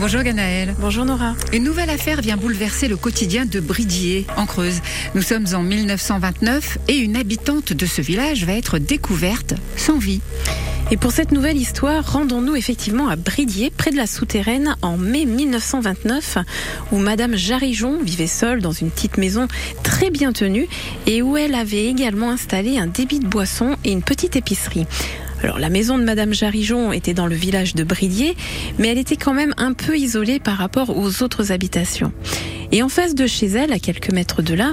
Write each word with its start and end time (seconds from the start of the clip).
Bonjour 0.00 0.22
Ganaël. 0.22 0.74
Bonjour 0.80 1.04
Nora. 1.04 1.34
Une 1.52 1.62
nouvelle 1.62 1.90
affaire 1.90 2.22
vient 2.22 2.38
bouleverser 2.38 2.88
le 2.88 2.96
quotidien 2.96 3.44
de 3.44 3.60
Bridier, 3.60 4.26
en 4.38 4.46
Creuse. 4.46 4.80
Nous 5.14 5.20
sommes 5.20 5.44
en 5.52 5.62
1929 5.62 6.78
et 6.88 6.96
une 6.96 7.16
habitante 7.16 7.74
de 7.74 7.84
ce 7.84 8.00
village 8.00 8.46
va 8.46 8.54
être 8.54 8.78
découverte 8.78 9.52
sans 9.76 9.98
vie. 9.98 10.22
Et 10.90 10.96
pour 10.96 11.12
cette 11.12 11.32
nouvelle 11.32 11.58
histoire, 11.58 12.14
rendons-nous 12.14 12.56
effectivement 12.56 13.08
à 13.08 13.16
Bridier, 13.16 13.70
près 13.70 13.90
de 13.90 13.96
la 13.98 14.06
souterraine, 14.06 14.74
en 14.80 14.96
mai 14.96 15.26
1929, 15.26 16.38
où 16.92 16.96
Madame 16.96 17.36
Jarijon 17.36 17.98
vivait 18.02 18.26
seule 18.26 18.62
dans 18.62 18.72
une 18.72 18.90
petite 18.90 19.18
maison 19.18 19.48
très 19.82 20.08
bien 20.08 20.32
tenue 20.32 20.66
et 21.06 21.20
où 21.20 21.36
elle 21.36 21.54
avait 21.54 21.84
également 21.84 22.30
installé 22.30 22.78
un 22.78 22.86
débit 22.86 23.20
de 23.20 23.26
boisson 23.26 23.76
et 23.84 23.92
une 23.92 24.02
petite 24.02 24.34
épicerie. 24.34 24.86
Alors 25.42 25.58
la 25.58 25.70
maison 25.70 25.98
de 25.98 26.04
Madame 26.04 26.34
Jarijon 26.34 26.92
était 26.92 27.14
dans 27.14 27.26
le 27.26 27.34
village 27.34 27.74
de 27.74 27.82
Bridier, 27.82 28.36
mais 28.78 28.88
elle 28.88 28.98
était 28.98 29.16
quand 29.16 29.32
même 29.32 29.54
un 29.56 29.72
peu 29.72 29.96
isolée 29.96 30.38
par 30.38 30.58
rapport 30.58 30.96
aux 30.96 31.22
autres 31.22 31.52
habitations. 31.52 32.12
Et 32.72 32.82
en 32.82 32.88
face 32.88 33.14
de 33.14 33.26
chez 33.26 33.46
elle, 33.46 33.72
à 33.72 33.78
quelques 33.78 34.12
mètres 34.12 34.42
de 34.42 34.54
là, 34.54 34.72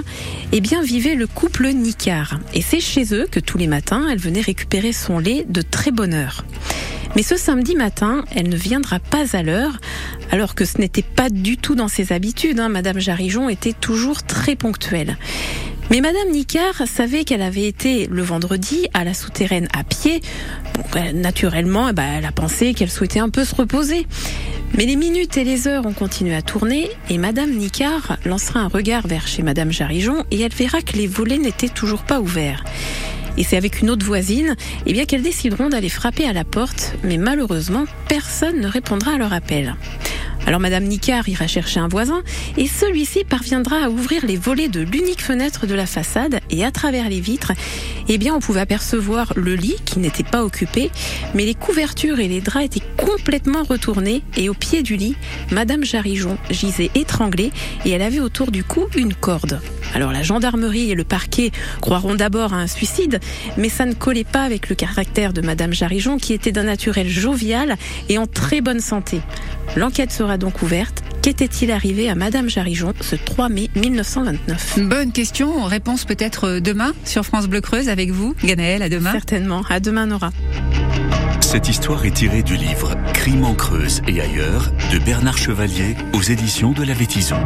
eh 0.52 0.60
bien, 0.60 0.82
vivait 0.82 1.14
le 1.14 1.26
couple 1.26 1.68
Nicard. 1.68 2.38
Et 2.54 2.62
c'est 2.62 2.80
chez 2.80 3.12
eux 3.12 3.26
que 3.30 3.40
tous 3.40 3.58
les 3.58 3.66
matins, 3.66 4.06
elle 4.10 4.20
venait 4.20 4.40
récupérer 4.40 4.92
son 4.92 5.18
lait 5.18 5.44
de 5.48 5.62
très 5.62 5.90
bonne 5.90 6.14
heure. 6.14 6.44
Mais 7.16 7.22
ce 7.22 7.36
samedi 7.36 7.74
matin, 7.74 8.24
elle 8.36 8.48
ne 8.48 8.56
viendra 8.56 9.00
pas 9.00 9.36
à 9.36 9.42
l'heure, 9.42 9.78
alors 10.30 10.54
que 10.54 10.64
ce 10.64 10.78
n'était 10.78 11.02
pas 11.02 11.30
du 11.30 11.56
tout 11.56 11.74
dans 11.74 11.88
ses 11.88 12.12
habitudes. 12.12 12.60
Hein. 12.60 12.68
Madame 12.68 13.00
Jarijon 13.00 13.48
était 13.48 13.72
toujours 13.72 14.22
très 14.22 14.54
ponctuelle. 14.54 15.16
Mais 15.90 16.02
Madame 16.02 16.30
Nicard 16.32 16.86
savait 16.86 17.24
qu'elle 17.24 17.40
avait 17.40 17.66
été 17.66 18.08
le 18.10 18.22
vendredi 18.22 18.88
à 18.92 19.04
la 19.04 19.14
souterraine 19.14 19.68
à 19.72 19.84
pied. 19.84 20.20
naturellement, 21.14 21.88
eh 21.88 21.92
ben, 21.94 22.18
elle 22.18 22.26
a 22.26 22.32
pensé 22.32 22.74
qu'elle 22.74 22.90
souhaitait 22.90 23.20
un 23.20 23.30
peu 23.30 23.44
se 23.44 23.54
reposer. 23.54 24.06
Mais 24.76 24.84
les 24.84 24.96
minutes 24.96 25.38
et 25.38 25.44
les 25.44 25.66
heures 25.66 25.86
ont 25.86 25.94
continué 25.94 26.34
à 26.34 26.42
tourner 26.42 26.90
et 27.08 27.16
Madame 27.16 27.52
Nicard 27.52 28.18
lancera 28.26 28.60
un 28.60 28.68
regard 28.68 29.06
vers 29.06 29.26
chez 29.26 29.42
Madame 29.42 29.72
Jarijon 29.72 30.24
et 30.30 30.40
elle 30.42 30.52
verra 30.52 30.82
que 30.82 30.96
les 30.96 31.06
volets 31.06 31.38
n'étaient 31.38 31.70
toujours 31.70 32.02
pas 32.02 32.20
ouverts. 32.20 32.64
Et 33.38 33.44
c'est 33.44 33.56
avec 33.56 33.80
une 33.80 33.88
autre 33.88 34.04
voisine 34.04 34.56
eh 34.84 34.92
bien 34.92 35.06
qu'elles 35.06 35.22
décideront 35.22 35.70
d'aller 35.70 35.88
frapper 35.88 36.26
à 36.26 36.34
la 36.34 36.44
porte, 36.44 36.94
mais 37.02 37.16
malheureusement, 37.16 37.84
personne 38.08 38.60
ne 38.60 38.68
répondra 38.68 39.12
à 39.12 39.18
leur 39.18 39.32
appel. 39.32 39.74
Alors 40.48 40.60
Madame 40.60 40.84
Nicard 40.84 41.28
ira 41.28 41.46
chercher 41.46 41.78
un 41.78 41.88
voisin 41.88 42.22
et 42.56 42.66
celui-ci 42.66 43.24
parviendra 43.24 43.84
à 43.84 43.90
ouvrir 43.90 44.24
les 44.24 44.38
volets 44.38 44.68
de 44.68 44.80
l'unique 44.80 45.20
fenêtre 45.20 45.66
de 45.66 45.74
la 45.74 45.84
façade 45.84 46.40
et 46.48 46.64
à 46.64 46.70
travers 46.70 47.10
les 47.10 47.20
vitres, 47.20 47.52
eh 48.08 48.16
bien 48.16 48.34
on 48.34 48.40
pouvait 48.40 48.60
apercevoir 48.60 49.34
le 49.36 49.54
lit 49.54 49.76
qui 49.84 49.98
n'était 49.98 50.24
pas 50.24 50.42
occupé, 50.42 50.90
mais 51.34 51.44
les 51.44 51.54
couvertures 51.54 52.18
et 52.18 52.28
les 52.28 52.40
draps 52.40 52.64
étaient 52.64 52.86
complètement 52.96 53.62
retournés 53.62 54.22
et 54.38 54.48
au 54.48 54.54
pied 54.54 54.82
du 54.82 54.96
lit, 54.96 55.16
Madame 55.50 55.84
Jarijon 55.84 56.38
gisait 56.48 56.92
étranglée 56.94 57.52
et 57.84 57.90
elle 57.90 58.00
avait 58.00 58.20
autour 58.20 58.50
du 58.50 58.64
cou 58.64 58.86
une 58.96 59.12
corde. 59.12 59.60
Alors 59.94 60.12
la 60.12 60.22
gendarmerie 60.22 60.90
et 60.90 60.94
le 60.94 61.04
parquet 61.04 61.50
croiront 61.80 62.14
d'abord 62.14 62.52
à 62.52 62.56
un 62.56 62.66
suicide, 62.66 63.20
mais 63.56 63.68
ça 63.68 63.86
ne 63.86 63.94
collait 63.94 64.24
pas 64.24 64.42
avec 64.42 64.68
le 64.68 64.74
caractère 64.74 65.32
de 65.32 65.40
Madame 65.40 65.72
Jarijon 65.72 66.18
qui 66.18 66.32
était 66.32 66.52
d'un 66.52 66.64
naturel 66.64 67.08
jovial 67.08 67.76
et 68.08 68.18
en 68.18 68.26
très 68.26 68.60
bonne 68.60 68.80
santé. 68.80 69.20
L'enquête 69.76 70.12
sera 70.12 70.38
donc 70.38 70.62
ouverte. 70.62 71.02
Qu'était-il 71.22 71.70
arrivé 71.70 72.08
à 72.08 72.14
Madame 72.14 72.48
Jarijon 72.48 72.94
ce 73.00 73.16
3 73.16 73.48
mai 73.48 73.70
1929 73.74 74.78
Bonne 74.82 75.12
question. 75.12 75.64
Réponse 75.64 76.04
peut-être 76.04 76.58
demain 76.60 76.92
sur 77.04 77.24
France 77.24 77.48
Bleu 77.48 77.60
Creuse 77.60 77.88
avec 77.88 78.10
vous, 78.10 78.34
Ganaël. 78.44 78.82
À 78.82 78.88
demain. 78.88 79.12
Certainement. 79.12 79.62
À 79.68 79.80
demain, 79.80 80.06
Nora. 80.06 80.30
Cette 81.40 81.68
histoire 81.68 82.04
est 82.04 82.12
tirée 82.14 82.42
du 82.42 82.56
livre 82.56 82.94
Crime 83.14 83.44
en 83.44 83.54
Creuse 83.54 84.02
et 84.06 84.20
ailleurs 84.20 84.70
de 84.92 84.98
Bernard 84.98 85.38
Chevalier 85.38 85.96
aux 86.12 86.22
éditions 86.22 86.72
de 86.72 86.82
la 86.82 86.94
Vétison. 86.94 87.40